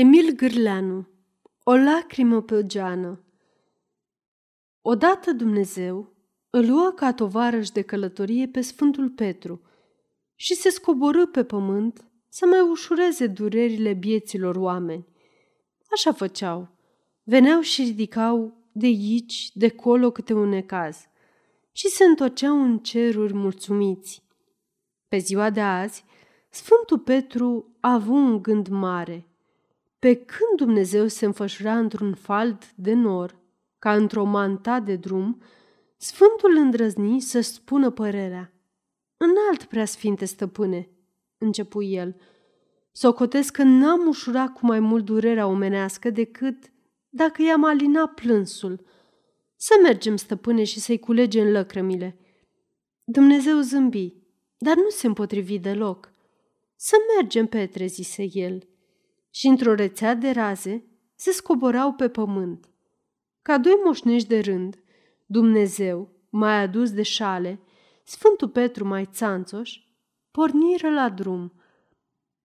[0.00, 1.08] Emil Gârleanu
[1.64, 3.24] O lacrimă pe o geană
[4.80, 6.12] Odată Dumnezeu
[6.50, 9.62] îl luă ca tovarăș de călătorie pe Sfântul Petru
[10.34, 15.06] și se scoborâ pe pământ să mai ușureze durerile bieților oameni.
[15.92, 16.68] Așa făceau.
[17.22, 21.06] Veneau și ridicau de aici, de colo câte un necaz
[21.72, 24.22] și se întorceau în ceruri mulțumiți.
[25.08, 26.04] Pe ziua de azi,
[26.50, 29.22] Sfântul Petru a avut un gând mare–
[29.98, 33.38] pe când Dumnezeu se înfășura într-un fald de nor,
[33.78, 35.42] ca într-o manta de drum,
[35.96, 38.52] Sfântul îndrăzni să-și spună părerea.
[39.16, 40.88] Înalt, preasfinte stăpâne,
[41.38, 42.16] începu el,
[42.92, 46.72] socotesc că n-am ușurat cu mai mult durerea omenească decât
[47.08, 48.84] dacă i-am alina plânsul.
[49.56, 52.18] Să mergem, stăpâne, și să-i culegem lăcrămile.
[53.04, 54.14] Dumnezeu zâmbi,
[54.58, 56.10] dar nu se împotrivi deloc.
[56.76, 58.68] Să mergem, Petre, zise el
[59.38, 60.84] și într-o rețea de raze
[61.14, 62.68] se scoborau pe pământ.
[63.42, 64.78] Ca doi moșnești de rând,
[65.26, 67.60] Dumnezeu, mai adus de șale,
[68.04, 69.80] Sfântul Petru mai țanțoș,
[70.30, 71.52] porniră la drum.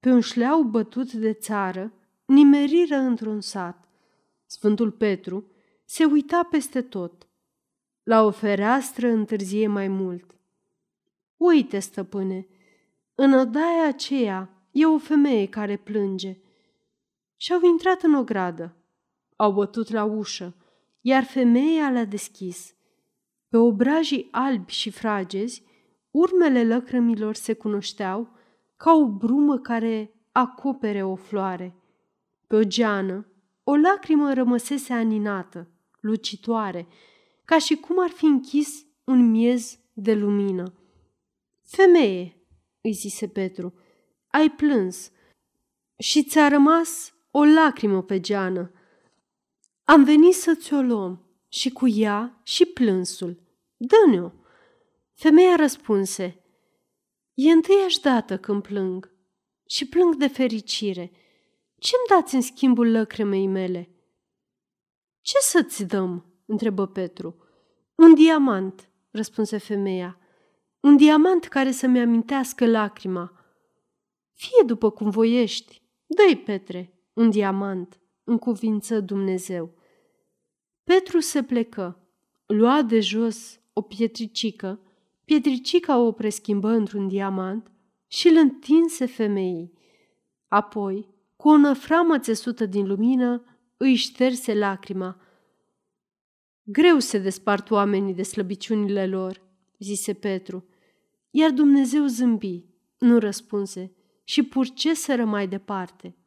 [0.00, 1.92] Pe un șleau bătut de țară,
[2.24, 3.88] nimeriră într-un sat.
[4.46, 5.50] Sfântul Petru
[5.84, 7.28] se uita peste tot.
[8.02, 10.36] La o fereastră întârzie mai mult.
[11.36, 12.46] Uite, stăpâne,
[13.14, 16.36] în odaia aceea e o femeie care plânge–
[17.40, 18.76] și au intrat în ogradă.
[19.36, 20.56] Au bătut la ușă,
[21.00, 22.74] iar femeia le-a deschis.
[23.48, 25.62] Pe obrajii albi și fragezi,
[26.10, 28.36] urmele lăcrămilor se cunoșteau
[28.76, 31.74] ca o brumă care acopere o floare.
[32.46, 33.26] Pe o geană,
[33.64, 35.68] o lacrimă rămăsese aninată,
[36.00, 36.86] lucitoare,
[37.44, 40.72] ca și cum ar fi închis un miez de lumină.
[41.62, 42.36] Femeie,
[42.80, 43.74] îi zise Petru,
[44.28, 45.10] ai plâns
[45.98, 48.72] și ți-a rămas o lacrimă pe geană.
[49.84, 53.42] Am venit să ți-o luăm și cu ea și plânsul.
[53.76, 54.30] Dă-ne-o!
[55.14, 56.42] Femeia răspunse,
[57.40, 59.12] E întâiași dată când plâng
[59.66, 61.10] și plâng de fericire.
[61.78, 63.90] Ce-mi dați în schimbul lăcrimei mele?
[65.20, 66.42] Ce să-ți dăm?
[66.46, 67.36] întrebă Petru.
[67.94, 70.18] Un diamant, răspunse femeia.
[70.80, 73.32] Un diamant care să-mi amintească lacrima.
[74.34, 79.74] Fie după cum voiești, dă-i, Petre, un diamant, în cuvință Dumnezeu.
[80.84, 82.08] Petru se plecă,
[82.46, 84.80] lua de jos o pietricică,
[85.24, 87.70] pietricica o preschimbă într-un diamant
[88.06, 89.72] și îl întinse femeii.
[90.48, 93.44] Apoi, cu o năframă țesută din lumină,
[93.76, 95.20] îi șterse lacrima.
[96.62, 99.42] Greu se despart oamenii de slăbiciunile lor,
[99.78, 100.68] zise Petru,
[101.30, 102.64] iar Dumnezeu zâmbi,
[102.98, 103.92] nu răspunse
[104.24, 106.17] și purceseră mai departe.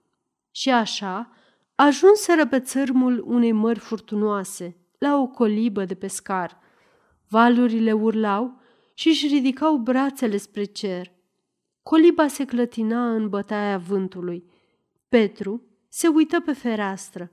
[0.51, 1.31] Și așa
[1.75, 6.59] ajunseră pe țărmul unei mări furtunoase, la o colibă de pescar.
[7.27, 8.59] Valurile urlau
[8.93, 11.11] și își ridicau brațele spre cer.
[11.83, 14.49] Coliba se clătina în bătaia vântului.
[15.09, 17.31] Petru se uită pe fereastră.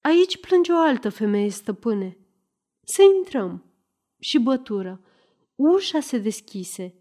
[0.00, 2.18] Aici plânge o altă femeie, stăpâne.
[2.80, 3.64] Să intrăm.
[4.18, 5.00] Și bătură.
[5.54, 6.94] Ușa se deschise.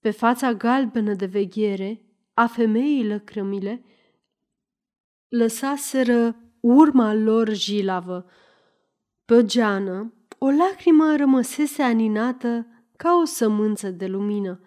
[0.00, 2.00] Pe fața galbenă de veghere
[2.34, 3.84] a femeii lăcrămile
[5.28, 8.26] lăsaseră urma lor jilavă.
[9.24, 12.66] Pe o geană, o lacrimă rămăsese aninată
[12.96, 14.60] ca o sămânță de lumină.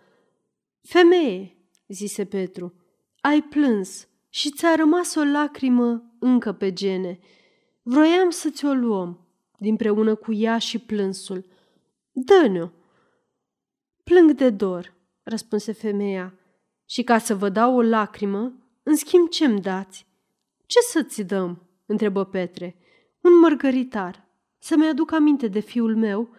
[0.82, 2.74] Femeie, zise Petru,
[3.22, 7.20] ai plâns și ți-a rămas o lacrimă încă pe gene.
[7.82, 9.28] Vroiam să ți-o luăm,
[9.58, 11.46] dinpreună cu ea și plânsul.
[12.12, 12.70] Dă-ne-o!
[14.04, 14.94] Plâng de dor,
[15.24, 16.34] răspunse femeia,
[16.86, 18.54] și ca să vă dau o lacrimă,
[18.84, 20.09] în schimb ce-mi dați?
[20.70, 22.76] Ce să-ți dăm?" întrebă Petre.
[23.22, 24.28] Un mărgăritar,
[24.60, 26.30] să-mi aduc aminte de fiul meu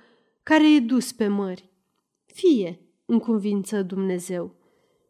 [0.43, 1.71] care e dus pe mări.
[2.27, 4.55] Fie, înconvință Dumnezeu.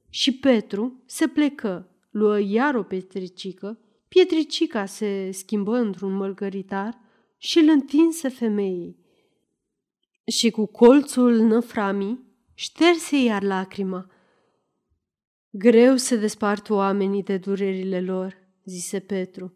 [0.08, 3.78] Și Petru se plecă, luă iar o pietricică,
[4.08, 7.00] pietricica se schimbă într-un mărgăritar
[7.36, 8.98] și îl întinse femeii.
[10.26, 14.10] Și cu colțul năframii șterse iar lacrima.
[15.50, 18.40] Greu se despart oamenii de durerile lor,
[18.70, 19.54] zise Petru.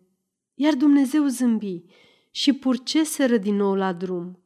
[0.55, 1.85] Iar Dumnezeu zâmbi
[2.31, 4.39] și purceseră din nou la drum.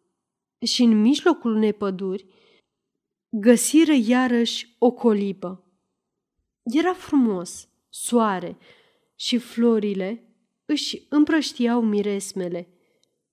[0.67, 2.26] Și în mijlocul unei păduri
[3.29, 5.62] găsiră iarăși o colibă.
[6.62, 8.56] Era frumos, soare
[9.15, 10.23] și florile
[10.65, 12.69] își împrăștiau miresmele.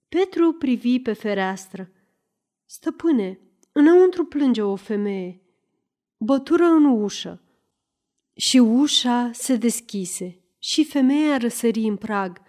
[0.07, 1.91] Petru privi pe fereastră.
[2.65, 3.39] Stăpâne,
[3.71, 5.41] înăuntru plânge o femeie.
[6.17, 7.41] Bătură în ușă
[8.35, 12.41] și ușa se deschise și femeia răsări în prag.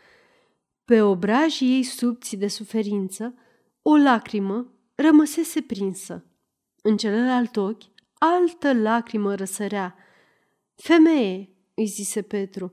[0.85, 3.35] Pe obrajii ei subți de suferință,
[3.83, 6.25] o lacrimă rămăsese prinsă.
[6.83, 7.83] În celălalt ochi,
[8.19, 9.95] altă lacrimă răsărea.
[10.75, 12.73] Femeie, îi zise Petru,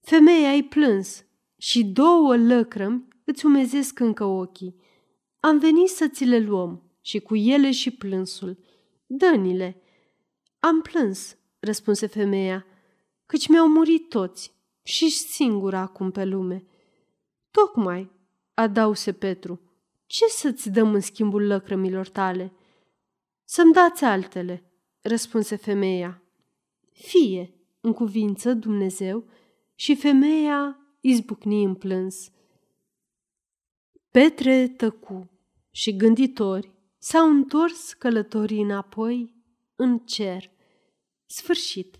[0.00, 1.24] femeie ai plâns
[1.56, 4.76] și două lăcrămi îți umezesc încă ochii.
[5.40, 8.58] Am venit să ți le luăm și cu ele și plânsul.
[9.06, 9.82] Dănile.
[10.58, 12.66] Am plâns, răspunse femeia,
[13.26, 16.64] căci mi-au murit toți și singură acum pe lume.
[17.50, 18.10] Tocmai,
[18.54, 19.60] adause Petru,
[20.06, 22.52] ce să-ți dăm în schimbul lăcrămilor tale?
[23.44, 24.64] Să-mi dați altele,
[25.00, 26.22] răspunse femeia.
[26.92, 29.24] Fie, în cuvință Dumnezeu,
[29.74, 32.30] și femeia izbucni în plâns.
[34.10, 35.30] Petre tăcu
[35.70, 39.34] și gânditori s-au întors călătorii înapoi
[39.76, 40.50] în cer.
[41.26, 41.99] Sfârșit.